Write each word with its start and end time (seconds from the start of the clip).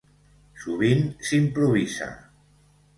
Sovint 0.63 1.05
s'improvisa. 1.29 2.13